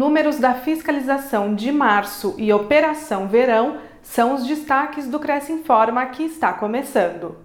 [0.00, 6.22] números da fiscalização de março e Operação Verão são os destaques do Cresce Informa que
[6.22, 7.36] está começando.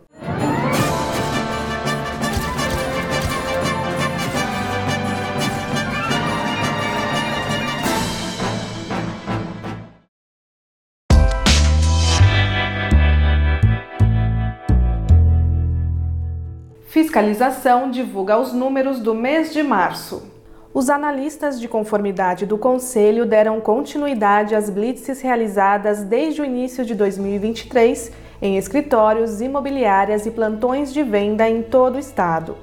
[16.88, 20.35] Fiscalização divulga os números do mês de março.
[20.76, 26.94] Os analistas de conformidade do Conselho deram continuidade às blitzes realizadas desde o início de
[26.94, 32.58] 2023 em escritórios, imobiliárias e plantões de venda em todo o estado.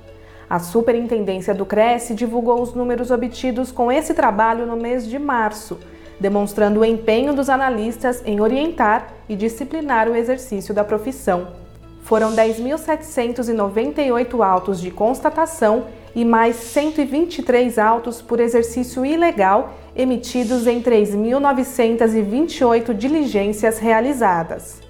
[0.46, 5.80] A Superintendência do Cresce divulgou os números obtidos com esse trabalho no mês de março,
[6.20, 11.62] demonstrando o empenho dos analistas em orientar e disciplinar o exercício da profissão.
[12.02, 15.84] Foram 10.798 autos de constatação
[16.14, 24.82] e mais 123 autos por exercício ilegal emitidos em 3.928 diligências realizadas.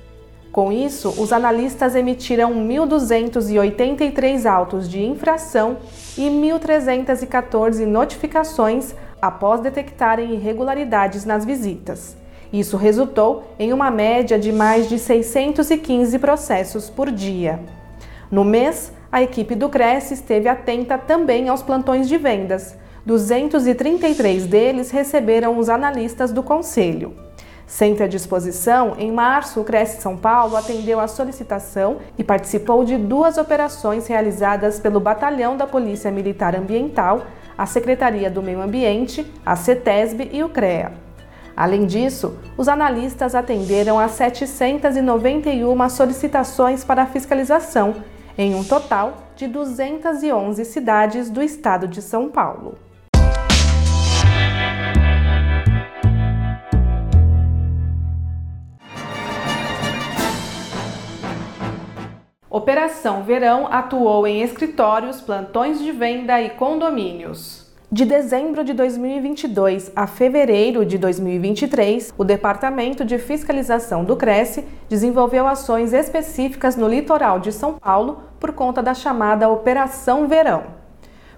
[0.50, 5.76] Com isso, os analistas emitiram 1.283 autos de infração
[6.16, 12.16] e 1.314 notificações após detectarem irregularidades nas visitas.
[12.52, 17.60] Isso resultou em uma média de mais de 615 processos por dia.
[18.30, 22.76] No mês, a equipe do Cresce esteve atenta também aos plantões de vendas.
[23.04, 27.14] 233 deles receberam os analistas do Conselho.
[27.66, 32.98] Sempre à disposição, em março, o Cresce São Paulo atendeu a solicitação e participou de
[32.98, 37.22] duas operações realizadas pelo Batalhão da Polícia Militar Ambiental,
[37.56, 41.01] a Secretaria do Meio Ambiente, a CETESB e o CREA.
[41.56, 47.96] Além disso, os analistas atenderam a 791 solicitações para fiscalização,
[48.36, 52.78] em um total de 211 cidades do estado de São Paulo.
[62.48, 67.61] Operação Verão atuou em escritórios, plantões de venda e condomínios.
[67.94, 75.46] De dezembro de 2022 a fevereiro de 2023, o Departamento de Fiscalização do Cresce desenvolveu
[75.46, 80.62] ações específicas no litoral de São Paulo por conta da chamada Operação Verão.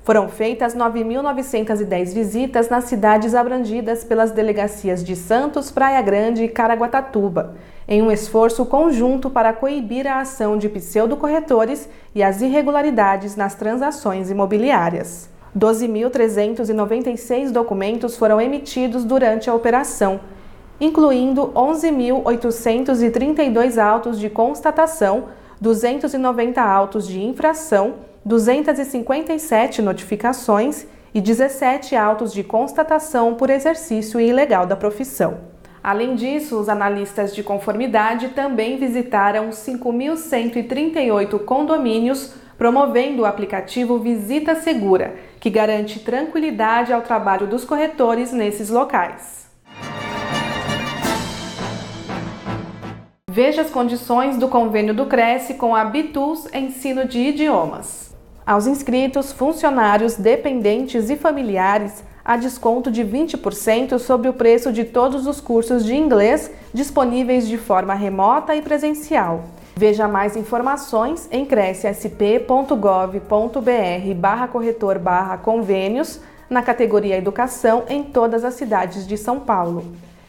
[0.04, 7.56] Foram feitas 9.910 visitas nas cidades abrangidas pelas delegacias de Santos, Praia Grande e Caraguatatuba,
[7.88, 14.30] em um esforço conjunto para coibir a ação de pseudocorretores e as irregularidades nas transações
[14.30, 15.33] imobiliárias.
[15.56, 20.18] 12.396 documentos foram emitidos durante a operação,
[20.80, 25.28] incluindo 11.832 autos de constatação,
[25.60, 27.94] 290 autos de infração,
[28.24, 35.54] 257 notificações e 17 autos de constatação por exercício ilegal da profissão.
[35.82, 45.14] Além disso, os analistas de conformidade também visitaram 5.138 condomínios promovendo o aplicativo Visita Segura,
[45.44, 49.46] que garante tranquilidade ao trabalho dos corretores nesses locais.
[53.30, 58.16] Veja as condições do convênio do Cresce com a Bitus Ensino de Idiomas.
[58.46, 65.26] Aos inscritos, funcionários, dependentes e familiares, há desconto de 20% sobre o preço de todos
[65.26, 69.44] os cursos de inglês disponíveis de forma remota e presencial.
[69.76, 78.54] Veja mais informações em crescsp.gov.br barra corretor barra convênios na categoria Educação em todas as
[78.54, 79.84] cidades de São Paulo.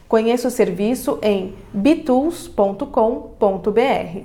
[0.08, 4.20] Conheça o serviço em bitools.com.br.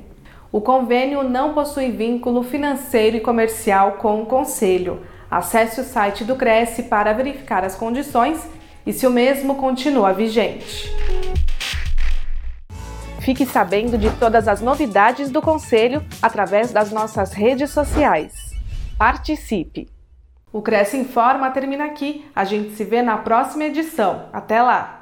[0.51, 5.01] O convênio não possui vínculo financeiro e comercial com o Conselho.
[5.29, 8.41] Acesse o site do Cresce para verificar as condições
[8.85, 11.00] e se o mesmo continua vigente.
[13.21, 18.33] Fique sabendo de todas as novidades do Conselho através das nossas redes sociais.
[18.97, 19.87] Participe!
[20.51, 22.25] O Cresce Informa termina aqui.
[22.35, 24.27] A gente se vê na próxima edição.
[24.33, 25.00] Até lá!